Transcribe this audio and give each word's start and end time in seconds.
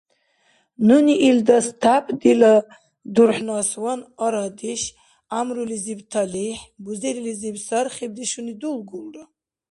Нуни 0.87 1.15
илдас, 1.29 1.67
тяп 1.81 2.05
дила 2.21 2.53
дурхӀнасван, 3.13 3.99
арадеш, 4.25 4.81
гӀямрулизиб 4.93 5.99
талихӀ, 6.11 6.65
бузерилизир 6.83 7.55
сархибдешуни 7.67 8.53
дулгулра. 8.61 9.23